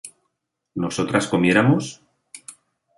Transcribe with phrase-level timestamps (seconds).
[0.83, 1.83] ¿nosotras comiéramos?